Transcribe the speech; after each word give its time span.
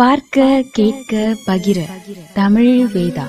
பார்க்க 0.00 0.64
கேட்க 0.72 1.16
பகிர. 1.46 1.78
தமிழ் 2.34 2.88
வேதா. 2.94 3.22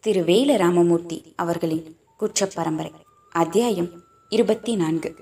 திரு 0.00 0.20
வேல 0.20 0.56
ராமமூர்த்தி 0.56 1.32
அவர்களின் 1.36 1.96
குற்ற 2.16 2.46
பரம்பரை 2.46 2.92
அத்தியாயம் 3.32 3.90
இருபத்தி 4.28 4.76
நான்கு 4.76 5.14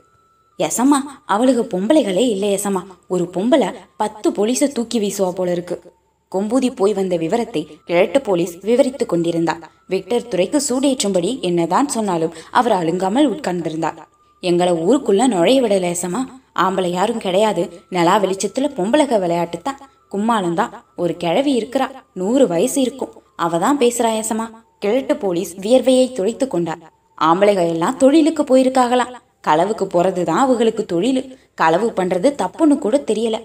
எசமா 0.59 0.99
அவளுக்கு 1.27 1.79
பொம்பளைகளே 1.79 2.29
இல்லை 2.29 2.55
எசமா 2.55 2.83
ஒரு 3.09 3.31
பொம்பளை 3.35 3.73
பத்து 3.97 4.31
போலீஸை 4.31 4.69
தூக்கி 4.69 5.01
வீசுவா 5.01 5.31
போல 5.31 5.53
இருக்கு. 5.53 5.93
கொம்பூதி 6.33 6.77
போய் 6.77 6.93
வந்த 6.93 7.17
விவரத்தை 7.17 7.79
கிழட்டு 7.85 8.21
போலீஸ் 8.21 8.59
விவரித்துக் 8.61 9.09
கொண்டிருந்தார். 9.09 9.71
விக்டர் 9.87 10.29
துறைக்கு 10.29 10.63
சூடேற்றும்படி 10.69 11.41
என்னதான் 11.41 11.89
சொன்னாலும் 11.89 12.33
அவர் 12.51 12.73
அழுங்காமல் 12.73 13.33
உட்கார்ந்திருந்தார். 13.33 13.99
எங்களை 14.41 14.73
ஊருக்குள்ள 14.73 15.27
நுழைய 15.27 15.63
விடல 15.63 15.95
எசமா 15.95 16.41
ஆம்பளை 16.57 16.91
யாரும் 16.99 17.25
கிடையாது. 17.27 17.63
நிலா 17.97 18.15
வெளிச்சத்துல 18.25 18.69
பொம்பளக 18.79 19.19
விளையாட்டு 19.25 19.59
தான் 19.63 19.81
கும்மாளம் 20.15 20.59
தான் 20.61 20.73
ஒரு 21.03 21.13
கிழவி 21.23 21.53
இருக்கிறா. 21.61 21.87
நூறு 22.21 22.47
வயசு 22.53 22.79
இருக்கும். 22.81 23.13
அவ 23.45 23.59
தான் 23.59 23.81
பேசுறா 23.83 24.11
ஏசமா 24.23 24.47
கிழட்டு 24.85 25.15
போலீஸ் 25.17 25.53
வியர்வையை 25.65 26.07
துடைத்து 26.13 26.47
கொண்டார். 26.49 26.83
ஆம்பளைகள் 27.19 27.73
எல்லாம் 27.75 27.99
தொழிலுக்கு 28.03 28.43
போயிருக்காங்களாம் 28.51 29.13
களவுக்கு 29.49 29.85
போறதுதான் 29.95 30.43
அவங்களுக்கு 30.45 30.83
தொழில். 30.93 31.23
களவு 31.61 31.89
பண்றது 31.99 32.29
தப்புன்னு 32.43 32.77
கூட 32.85 32.97
தெரியல. 33.11 33.39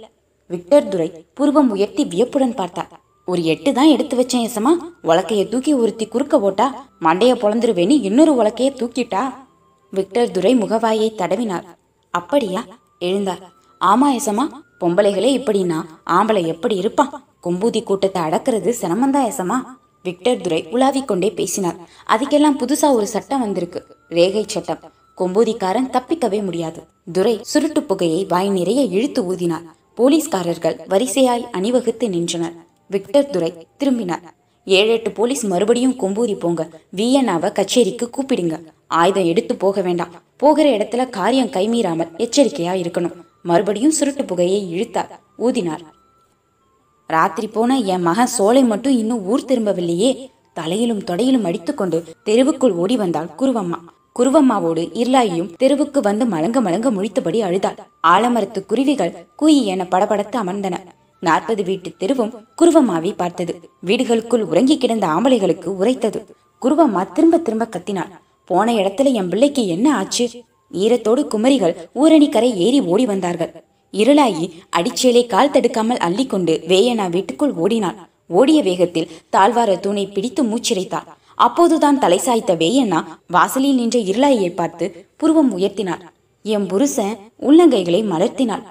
விக்டர் 0.53 0.89
துரை 0.91 1.07
புருவம் 1.37 1.69
உயர்த்தி 1.75 2.03
வியப்புடன் 2.05 2.57
பார்த்தார். 2.59 2.91
ஒரு 3.27 3.41
எட்டு 3.53 3.69
தான் 3.77 3.93
எடுத்து 3.93 4.15
வச்சேன் 4.19 4.45
ஏசமா 4.47 4.71
உலக்கைய 5.09 5.41
தூக்கி 5.53 5.71
ஒருத்தி 5.73 6.05
குறுக்க 6.07 6.35
போட்டா 6.39 6.67
மண்டைய 7.05 7.31
பொழந்துருவேன்னு 7.41 7.95
இன்னொரு 8.09 8.33
உலக்கைய 8.41 8.69
தூக்கிட்டா. 8.81 9.23
விக்டர் 9.93 10.31
துரை 10.35 10.53
முகவாயை 10.55 11.09
தடவினார். 11.21 11.65
அப்படியா? 12.13 12.61
எழுந்தார். 12.99 13.41
ஆமா 13.79 14.07
எசமா 14.11 14.45
பொம்பளைகளே 14.79 15.31
இப்படின்னா 15.37 15.85
ஆம்பளை 16.09 16.45
எப்படி 16.45 16.75
இருப்பான் 16.75 17.23
கொம்பூதி 17.43 17.83
கூட்டத்தை 17.83 18.21
அடக்கிறது 18.21 18.73
சிரமந்தா 18.81 19.21
எசமா 19.25 19.55
விக்டர் 20.03 20.41
துரை 20.41 20.67
உலாவிக் 20.71 21.07
கொண்டே 21.07 21.31
பேசினார். 21.31 21.75
அதுக்கெல்லாம் 22.09 22.59
புதுசா 22.59 22.91
ஒரு 22.91 23.07
சட்டம் 23.07 23.39
வந்திருக்கு. 23.39 23.85
ரேகை 24.09 24.43
சட்டம். 24.47 24.79
கொம்பூதிக்காரன் 25.17 25.91
தப்பிக்கவே 25.91 26.43
முடியாது. 26.43 26.87
துரை 27.11 27.39
சுருட்டு 27.41 27.83
புகையை 27.83 28.25
வாய் 28.29 28.49
நிறைய 28.49 28.81
இழுத்து 28.81 29.33
ஊதினார். 29.33 29.67
போலீஸ்காரர்கள் 29.95 30.79
வரிசையாய் 30.89 31.49
அணிவகுத்து 31.51 32.09
நின்றனர். 32.09 32.53
விக்டர் 32.87 33.29
துரை 33.29 33.67
திரும்பினார். 33.77 34.35
ஏழு 34.65 34.89
எட்டு 34.89 35.11
போலீஸ் 35.11 35.45
மறுபடியும் 35.45 35.99
கொம்பூதி 35.99 36.39
போங்க. 36.39 36.69
விஎன்ஆவை 36.95 37.51
கச்சேரிக்கு 37.51 38.09
கூப்பிடுங்க. 38.09 38.63
ஆயுதம் 38.87 39.25
எடுத்து 39.25 39.55
போக 39.55 39.81
வேண்டாம். 39.81 40.07
போகிற 40.37 40.69
இடத்துல 40.77 41.09
காரியம் 41.09 41.47
கைமீறாமல் 41.47 42.11
எச்சரிக்கையா 42.17 42.73
இருக்கணும். 42.83 43.15
மறுபடியும் 43.43 43.93
சுருட்டு 43.99 44.25
புகையை 44.25 44.71
இழுத்தார். 44.71 45.19
ஊதினார். 45.39 45.79
ராத்திரி 47.07 47.47
போன 47.47 47.77
என் 47.77 48.01
மகன் 48.01 48.27
சோலை 48.27 48.63
மட்டும் 48.63 48.97
இன்னும் 48.97 49.25
ஊர் 49.25 49.45
திரும்பவில்லையே. 49.47 50.29
தலையிலும் 50.53 51.03
தொடையிலும் 51.03 51.43
அடித்துக்கொண்டு 51.43 52.03
தெருவுக்குள் 52.25 52.71
ஓடி 52.71 52.97
வந்தாள் 52.97 53.29
குருவம்மா. 53.37 53.79
குருவம்மாவோடு 54.19 54.83
இருளாயும் 54.93 55.55
தெருவுக்கு 55.55 56.01
வந்து 56.01 56.25
மலங்க 56.25 56.61
மலங்க 56.61 56.91
முழித்தபடி 56.91 57.39
அழுதாள். 57.39 57.75
ஆலமரத்து 58.07 58.65
குருவிகள் 58.65 59.25
கூயி 59.35 59.65
என 59.65 59.83
படபடத்து 59.83 60.37
அமர்ந்தன. 60.43 60.73
நாற்பது 61.19 61.63
வீட்டு 61.63 61.93
தெருவும் 61.99 62.33
குருவம்மாவை 62.61 63.13
பார்த்தது. 63.15 63.69
வீடுகளுக்குள் 63.85 64.41
உறங்கி 64.41 64.77
கிடந்த 64.77 65.07
ஆம்பளைகளுக்கு 65.07 65.65
உரைத்தது. 65.65 66.25
குருவம்மா 66.61 67.11
திரும்ப 67.11 67.37
திரும்ப 67.37 67.67
கத்தினாள். 67.71 68.11
போன 68.49 68.73
இடத்துல 68.73 69.13
என் 69.13 69.29
பிள்ளைக்கு 69.31 69.63
என்ன 69.67 69.87
ஆச்சு? 69.95 70.25
ஈரத்தோடு 70.73 71.21
குமரிகள் 71.33 71.75
ஊரணிக்கரை 71.95 72.49
ஏறி 72.65 72.79
ஓடி 72.81 73.05
வந்தார்கள். 73.05 73.51
இருளாயி 73.93 74.45
அடிச்சேலை 74.77 75.23
கால் 75.25 75.51
தடுக்காமல் 75.51 76.03
அள்ளிக்கொண்டு 76.07 76.53
வேயனா 76.67 77.05
வீட்டுக்குள் 77.09 77.53
ஓடினாள். 77.53 77.97
ஓடிய 78.27 78.59
வேகத்தில் 78.61 79.11
தாழ்வார 79.35 79.79
தூணை 79.79 80.05
பிடித்து 80.07 80.43
மூச்சிரைத்தாள். 80.43 81.07
அப்போதுதான் 81.35 81.99
தலை 81.99 82.19
சாய்த்த 82.25 82.53
வேயண்ணா 82.63 82.99
வாசலில் 83.27 83.75
நின்ற 83.75 83.99
இருளாயை 83.99 84.49
பார்த்து 84.55 84.85
புருவம் 85.17 85.51
உயர்த்தினார் 85.57 86.03
என் 86.41 86.67
புருஷன் 86.67 87.15
உள்ளங்கைகளை 87.47 88.01
மலர்த்தினாள். 88.13 88.65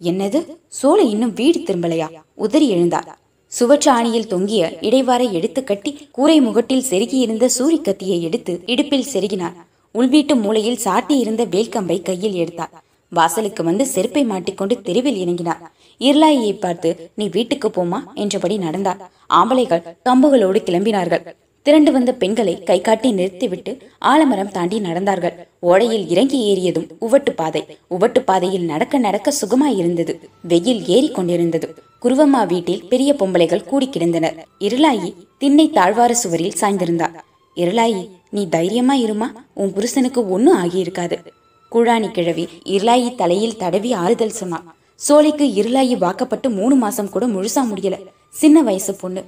என்னது? 0.00 0.38
சோலை 0.68 1.10
இன்னும் 1.10 1.32
வீடு 1.32 1.58
திரும்பலையா? 1.58 2.08
உதறி 2.34 2.68
எழுந்தார் 2.74 3.08
சுவற்ற 3.52 3.86
ஆணியில் 3.92 4.26
தொங்கிய 4.26 4.78
இடைவாரை 4.80 5.30
எடுத்து 5.32 5.64
கட்டி 5.64 5.90
கூரை 6.10 6.40
முகட்டில் 6.40 6.86
செருகியிருந்த 6.90 7.48
சூரி 7.58 7.80
கத்தியை 7.80 8.22
எடுத்து 8.22 8.62
இடுப்பில் 8.66 9.10
செருகினார். 9.12 9.56
உள்வீட்டு 9.94 10.34
மூலையில் 10.34 10.80
சாட்டியிருந்த 10.84 11.44
வேல்கம்பை 11.54 12.02
கையில் 12.02 12.34
எடுத்தார். 12.34 12.72
வாசலுக்கு 13.08 13.64
வந்து 13.64 13.86
செருப்பை 13.86 14.24
மாட்டிக்கொண்டு 14.24 14.80
தெருவில் 14.82 15.20
இறங்கினார். 15.24 15.60
இருளாயை 16.00 16.52
பார்த்து 16.58 17.10
நீ 17.14 17.28
வீட்டுக்கு 17.28 17.68
போமா 17.68 18.00
என்றபடி 18.14 18.58
நடந்தார். 18.58 19.02
ஆம்பளைகள் 19.34 19.84
கம்புகளோடு 20.08 20.60
கிளம்பினார்கள். 20.68 21.24
திரண்டு 21.66 21.90
வந்த 21.92 22.10
பெண்களை 22.12 22.62
கை 22.62 22.80
காட்டி 22.80 23.12
நிறுத்திவிட்டு 23.12 23.72
ஆலமரம் 23.98 24.50
தாண்டி 24.50 24.78
நடந்தார்கள். 24.80 25.36
ஓடையில் 25.62 26.08
இறங்கி 26.08 26.40
ஏறியதும் 26.50 26.90
உவட்டு 27.00 27.32
பாதை. 27.36 27.64
உவட்டு 27.90 28.20
பாதையில் 28.24 28.64
நடக்க 28.64 28.98
நடக்க 28.98 29.32
சுகமாய் 29.40 29.76
இருந்தது. 29.76 30.14
வெயில் 30.42 30.86
ஏறி 30.86 31.10
கொண்டிருந்தது. 31.10 31.68
குருவம்மா 32.02 32.46
வீட்டில் 32.46 32.88
பெரிய 32.88 33.14
பொம்பளைகள் 33.14 33.64
கூடி 33.64 33.88
கிடந்தனர். 33.92 34.38
இருளாயி 34.58 35.14
திண்ணை 35.38 35.70
தாழ்வார 35.70 36.10
சுவரில் 36.10 36.52
சாய்ந்திருந்தார் 36.60 37.14
இருளாயி 37.56 38.08
நீ 38.30 38.48
தைரியமா 38.48 38.94
இருமா? 38.94 39.26
உன் 39.54 39.72
புருஷனுக்கு 39.72 40.30
ஒன்னும் 40.30 40.64
ஆகியிருக்காது. 40.64 41.26
குழாணி 41.72 42.10
கிழவி 42.10 42.48
இருளாயி 42.64 43.14
தலையில் 43.14 43.56
தடவி 43.56 43.92
ஆறுதல் 43.92 44.38
சொன்னான் 44.40 44.74
சோலைக்கு 44.96 45.44
இருளாயி 45.44 45.98
வாக்கப்பட்டு 45.98 46.50
மூணு 46.50 46.74
மாசம் 46.74 47.08
கூட 47.08 47.26
முழுசா 47.26 47.60
முடியல. 47.64 47.98
சின்ன 48.28 48.62
வயசு 48.62 48.94
பொண்ணு. 48.94 49.24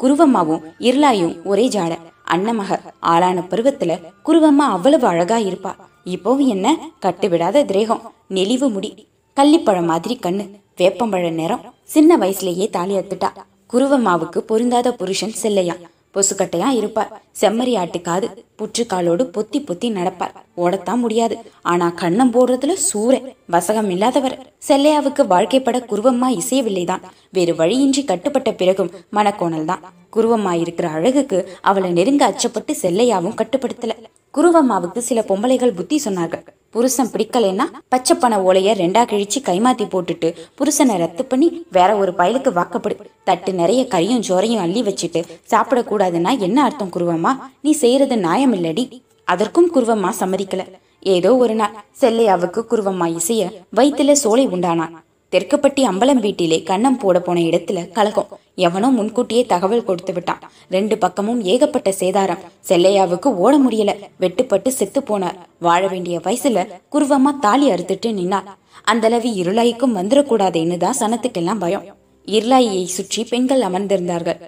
குருவம்மாவும் 0.00 0.62
இருளாயும் 0.78 1.44
ஒரே 1.44 1.68
ஜாட. 1.68 1.98
அன்னமக 2.30 2.80
ஆளான 3.00 3.40
பருவத்துல 3.40 4.00
குருவம்மா 4.24 4.66
அவ்வளவு 4.74 5.06
அழகா 5.06 5.36
இருப்பா. 5.38 5.74
இப்போவும் 6.04 6.46
என்ன? 6.46 6.76
கட்டுவிடாத 7.02 7.64
திரேகம். 7.64 8.00
நெளிவு 8.30 8.70
முடி. 8.70 9.08
கள்ளிப்பழம் 9.36 9.84
மாதிரி 9.84 10.18
கண்ணு. 10.22 10.64
வேப்பம்பழ 10.76 11.30
நேரம் 11.30 11.60
சின்ன 11.84 12.16
வயசுலயே 12.16 12.70
தாலி 12.70 12.96
அத்துட்டா 12.96 13.28
குருவம்மாவுக்கு 13.72 14.38
பொருந்தாத 14.38 14.92
புருஷன் 14.92 15.32
செல்லையா 15.42 15.74
பொசுக்கட்டையா 16.14 16.68
இருப்பார். 16.68 17.22
செம்மறி 17.40 17.72
ஆட்டுக்காது 17.76 18.26
புற்றுக்காலோடு 18.58 19.24
பொத்தி 19.36 19.58
பொத்தி 19.58 19.88
நடப்பார். 19.90 20.34
ஓடத்தான் 20.56 20.96
முடியாது. 20.96 21.38
ஆனா 21.62 21.92
கண்ணம் 22.00 22.32
போடுறதுல 22.32 22.76
சூறை. 22.94 23.34
வசகம் 23.52 23.90
இல்லாதவர். 23.90 24.52
செல்லையாவுக்கு 24.68 25.26
வாழ்க்கைப்பட 25.26 25.78
குருவம்மா 25.90 26.40
இசையவில்லைதான். 26.40 27.02
வேறு 27.30 27.54
வழியின்றி 27.54 28.04
கட்டுப்பட்ட 28.04 28.52
பிறகும் 28.52 28.90
மனக்கோணல் 29.12 29.64
தான் 29.64 29.80
குருவம்மா 30.16 30.52
இருக்கிற 30.60 30.88
அழகுக்கு 30.88 31.48
அவளை 31.60 31.90
நெருங்க 31.90 32.28
அச்சப்பட்டு 32.30 32.74
செல்லையாவும் 32.82 33.38
கட்டுப்படுத்தல. 33.40 33.90
குருவம்மாவுக்கு 34.34 34.98
சில 34.98 35.24
பொம்பளைகள் 35.28 35.74
புத்தி 35.74 36.00
சொன்னார்கள். 36.04 36.46
புருஷன் 36.76 37.10
பிடிக்கலைன்னா 37.12 37.64
பச்சை 37.88 38.14
பண 38.16 38.38
ஓலைய 38.48 38.70
ரெண்டா 38.80 39.02
கிழிச்சு 39.10 39.38
கைமாத்தி 39.48 39.84
போட்டுட்டு 39.92 40.28
புருஷனை 40.58 40.96
ரத்து 41.02 41.24
பண்ணி 41.24 41.48
வேற 41.76 41.90
ஒரு 41.96 42.12
பயலுக்கு 42.18 42.50
வாக்கப்படு. 42.58 42.96
தட்டு 43.24 43.54
நிறைய 43.60 43.82
கறியும் 43.94 44.24
ஜோரையும் 44.28 44.62
அள்ளி 44.64 44.82
வச்சுட்டு 44.82 45.22
சாப்பிடக்கூடாதுன்னா 45.52 46.38
என்ன 46.38 46.58
அர்த்தம் 46.62 46.92
குருவம்மா? 46.96 47.32
நீ 47.60 47.72
செய்யறது 47.82 48.16
நியாயம் 48.16 48.54
இல்லடி 48.54 48.84
அதற்கும் 49.24 49.70
குருவம்மா 49.74 50.10
சம்மதிக்கல. 50.20 50.64
ஏதோ 51.00 51.36
ஒரு 51.36 51.54
நாள் 51.54 51.74
செல்லையாவுக்கு 52.00 52.62
குருவம்மா 52.70 53.08
இசைய 53.18 53.42
வயிற்றுல 53.76 54.12
சோலை 54.24 54.46
உண்டானான். 54.46 54.94
தெற்குப்பட்டி 55.36 55.82
அம்பலம் 55.88 56.20
வீட்டிலே 56.24 56.58
கண்ணம் 56.68 56.98
போட 57.00 57.16
போன 57.20 57.40
இடத்துல 57.40 57.78
கலகம். 57.96 58.28
எவனோ 58.66 58.88
முன்கூட்டியே 58.90 59.46
தகவல் 59.46 59.84
கொடுத்து 59.88 60.12
விட்டான். 60.12 60.44
ரெண்டு 60.74 60.98
பக்கமும் 60.98 61.40
ஏகப்பட்ட 61.52 61.90
சேதாரம். 61.98 62.44
செல்லையாவுக்கு 62.68 63.28
ஓட 63.44 63.52
முடியல. 63.64 63.92
வெட்டுப்பட்டு 64.22 64.70
செத்து 64.76 65.00
போனார். 65.00 65.36
வாழ 65.66 65.82
வேண்டிய 65.86 66.18
வயசுல 66.26 66.62
குருவமா 66.94 67.32
தாலி 67.38 67.66
அறுத்துட்டு 67.70 68.10
நின்னார். 68.18 68.48
அந்தளவு 68.92 69.30
இருளாய்க்கும் 69.42 69.96
வந்துடக்கூடாதுன்னு 69.98 70.76
தான் 70.84 70.98
சனத்துக்கெல்லாம் 71.00 71.62
பயம். 71.64 71.84
இருளாயை 72.28 72.84
சுற்றி 72.96 73.24
பெண்கள் 73.24 73.66
அமர்ந்திருந்தார்கள். 73.68 74.38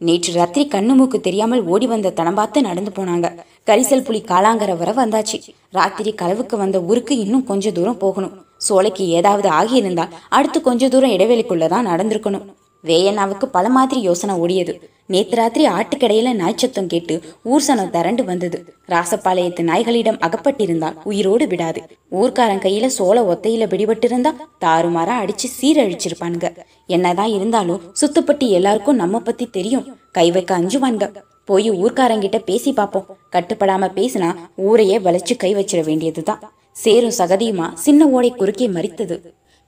நேற்று 0.00 0.32
ராத்திரி 0.38 0.64
கண்ணு 0.74 0.94
மூக்கு 0.98 1.20
தெரியாமல் 1.20 1.62
ஓடி 1.74 1.86
வந்த 1.92 2.14
தனம் 2.18 2.38
பார்த்து 2.40 2.62
நடந்து 2.68 2.92
போனாங்க. 2.96 3.26
கரிசல் 3.68 4.04
புலி 4.08 4.22
காலாங்கர 4.32 4.76
வர 4.80 4.92
வந்தாச்சு. 4.92 5.38
ராத்திரி 5.78 6.12
களவுக்கு 6.22 6.56
வந்த 6.64 6.80
ஊருக்கு 6.88 7.16
இன்னும் 7.18 7.46
கொஞ்ச 7.52 7.72
தூரம் 7.78 8.02
போகணும். 8.06 8.34
சோலைக்கு 8.56 9.08
ஏதாவது 9.08 9.48
ஆகியிருந்தால் 9.48 10.08
அடுத்து 10.28 10.60
கொஞ்ச 10.60 10.88
தூரம் 10.88 11.10
இடைவெளிக்குள்ளதான் 11.10 11.86
நடந்திருக்கணும். 11.86 12.54
வேயண்ணாவுக்கு 12.84 13.44
பல 13.44 13.68
மாதிரி 13.68 14.00
யோசனை 14.00 14.36
ஓடியது. 14.36 14.80
நேத்து 15.06 15.36
ராத்திரி 15.36 15.66
ஆட்டுக்கடையில 15.66 16.32
நாய்ச்சத்தம் 16.32 16.86
கேட்டு 16.86 17.20
ஊர் 17.42 17.62
சனம் 17.66 17.90
திரண்டு 17.90 18.24
வந்தது. 18.24 18.74
ராசப்பாளையத்து 18.88 19.60
நாய்களிடம் 19.60 20.18
அகப்பட்டிருந்தால் 20.18 20.94
உயிரோடு 21.04 21.46
விடாது. 21.46 21.82
ஊர்க்காரன் 22.12 22.62
கையில 22.64 22.86
சோள 22.86 23.22
ஒத்தையில 23.22 23.66
பிடிபட்டிருந்தா 23.66 24.32
தாறுமாறா 24.64 25.14
அடிச்சு 25.22 25.48
சீரழிச்சிருப்பானுங்க. 25.60 26.56
என்னதான் 26.86 27.28
இருந்தாலும் 27.28 27.82
சுத்துப்பட்டி 28.00 28.48
எல்லாருக்கும் 28.48 28.96
நம்ம 28.96 29.18
பத்தி 29.18 29.46
தெரியும். 29.46 29.98
கை 30.12 30.30
வைக்க 30.30 30.58
அஞ்சுவான்க 30.58 31.12
போய் 31.44 31.70
ஊர்க்காரங்கிட்ட 31.70 32.38
பேசி 32.38 32.72
பார்ப்போம். 32.72 33.06
கட்டுப்படாம 33.32 33.90
பேசினா 33.94 34.34
ஊரையே 34.56 34.98
வளைச்சு 34.98 35.36
கை 35.36 35.54
வச்சிட 35.54 35.84
வேண்டியதுதான். 35.84 36.52
சேரும் 36.76 37.16
சகதியுமா? 37.18 37.66
சின்ன 37.86 38.08
ஓடை 38.08 38.30
குறுக்கே 38.30 38.66
மறித்தது 38.68 39.16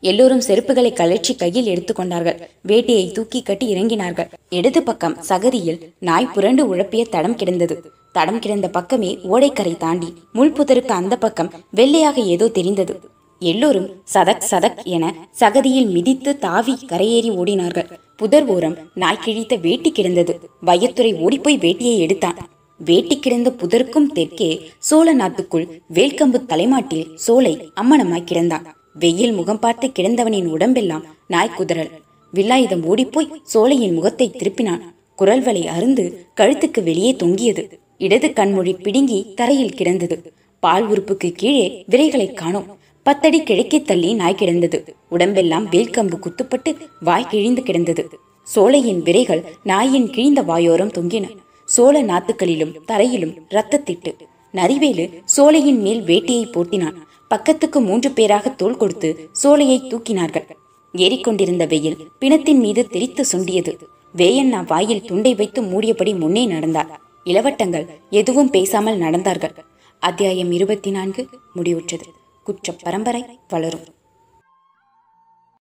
எல்லோரும் 0.02 0.42
செருப்புகளை 0.46 0.92
கழற்றி 0.92 1.34
கையில் 1.34 1.70
எடுத்துக்கொண்டார்கள் 1.72 2.40
வேட்டியை 2.68 3.04
தூக்கி 3.12 3.42
கட்டி 3.42 3.66
இறங்கினார்கள். 3.74 4.28
இடது 4.50 4.82
பக்கம் 4.82 5.16
சகதியில் 5.28 5.78
நாய் 5.98 6.32
புரண்டு 6.34 6.62
உழப்பிய 6.74 7.04
தடம் 7.08 7.36
கிடந்தது. 7.36 7.76
தடம் 8.12 8.38
கிடந்த 8.38 8.68
பக்கமே 8.68 9.10
ஓடைக்கரை 9.32 9.76
தாண்டி 9.76 10.08
முள்புதருக்கு 10.34 10.94
அந்த 11.00 11.16
பக்கம் 11.16 11.52
வெள்ளையாக 11.70 12.20
ஏதோ 12.34 12.48
தெரிந்தது. 12.48 12.96
எல்லோரும் 13.38 13.88
சதக் 14.14 14.48
சதக் 14.50 14.82
என 14.84 15.14
சகதியில் 15.40 15.88
மிதித்து 15.88 16.32
தாவி 16.38 16.74
கரையேறி 16.86 17.30
ஓடினார்கள். 17.40 17.88
புதர் 18.16 18.46
ஓரம் 18.46 18.76
நாய் 18.94 19.22
கிழித்த 19.24 19.56
வேட்டி 19.56 19.90
கிடந்தது. 19.90 20.34
வையத்துறை 20.66 21.10
ஓடிப்போய் 21.20 21.58
வேட்டியை 21.58 21.96
எடுத்தான். 21.96 22.38
வேட்டி 22.80 23.18
கிடந்த 23.18 23.50
புதருக்கும் 23.50 24.12
தெற்கே 24.12 24.48
சோழ 24.78 25.12
நாட்டுக்குள் 25.12 25.82
வேல்கம்பு 25.94 26.38
தலைமாட்டில் 26.46 27.06
சோலை 27.14 27.52
அம்மனமாய் 27.80 28.28
கிடந்தான். 28.30 28.66
வெயில் 28.94 29.32
முகம் 29.32 29.58
பார்த்து 29.58 29.86
கிடந்தவனின் 29.88 30.46
உடம்பெல்லாம் 30.46 31.04
நாய்க்குதறல் 31.30 31.90
வில்லாயுதம் 32.32 32.84
ஓடிப்போய் 32.84 33.32
சோலையின் 33.42 33.94
முகத்தை 33.94 34.30
திருப்பினான். 34.32 34.82
குரல்வளை 35.18 35.62
அருந்து 35.76 36.04
கழுத்துக்கு 36.36 36.82
வெளியே 36.82 37.16
தொங்கியது. 37.16 37.64
இடது 37.98 38.28
கண்மொழி 38.28 38.72
பிடுங்கி 38.82 39.34
தரையில் 39.34 39.74
கிடந்தது. 39.74 40.32
பால் 40.60 40.86
உறுப்புக்கு 40.88 41.32
கீழே 41.32 41.84
விரைகளை 41.90 42.32
காணோம். 42.32 42.78
பத்தடி 43.02 43.42
கிழக்கே 43.42 43.82
தள்ளி 43.82 44.14
நாய் 44.14 44.34
கிடந்தது. 44.34 44.84
உடம்பெல்லாம் 45.08 45.66
வேல்கம்பு 45.66 46.18
குத்துப்பட்டு 46.18 46.76
வாய் 47.00 47.26
கிழிந்து 47.30 47.62
கிடந்தது. 47.62 48.04
சோலையின் 48.54 49.02
விரைகள் 49.02 49.44
நாயின் 49.64 50.10
கிழிந்த 50.10 50.42
வாயோரம் 50.42 50.94
தொங்கின. 50.98 51.26
சோழ 51.66 52.02
நாத்துக்களிலும் 52.02 52.74
தரையிலும் 52.84 53.34
இரத்தத்திட்டு. 53.50 54.12
நரிவேலு 54.54 55.04
சோலையின் 55.24 55.80
மேல் 55.80 56.02
வேட்டியை 56.02 56.52
போட்டினான். 56.52 57.06
பக்கத்துக்கு 57.28 57.80
மூன்று 57.80 58.10
பேராக 58.10 58.50
தோல் 58.50 58.76
கொடுத்து 58.76 59.28
சோலையை 59.32 59.78
தூக்கினார்கள். 59.82 60.46
ஏறிக்கொண்டிருந்த 60.94 61.68
வெயில் 61.68 61.96
பிணத்தின் 62.20 62.58
மீது 62.58 62.86
தெரித்து 62.86 63.24
சுண்டியது. 63.24 63.78
வேயண்ணா 64.16 64.66
வாயில் 64.66 65.04
துண்டை 65.04 65.34
வைத்து 65.34 65.62
மூடியபடி 65.62 66.18
முன்னே 66.18 66.46
நடந்தார். 66.46 67.00
இளவட்டங்கள் 67.24 67.86
எதுவும் 68.10 68.50
பேசாமல் 68.50 69.00
நடந்தார்கள். 69.00 69.56
அத்தியாயம் 70.00 70.52
இருபத்தி 70.52 70.90
நான்கு 70.90 71.28
முடிவுற்றது. 71.56 72.08
குற்ற 72.44 72.74
பரம்பரை 72.82 73.24
வளரும். 73.48 73.86